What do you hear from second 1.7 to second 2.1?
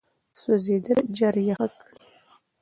کړئ.